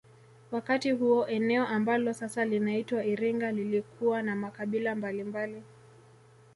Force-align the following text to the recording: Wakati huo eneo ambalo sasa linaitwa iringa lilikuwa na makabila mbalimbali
Wakati 0.51 0.91
huo 0.91 1.25
eneo 1.27 1.67
ambalo 1.67 2.13
sasa 2.13 2.45
linaitwa 2.45 3.05
iringa 3.05 3.51
lilikuwa 3.51 4.21
na 4.21 4.35
makabila 4.35 4.95
mbalimbali 4.95 5.63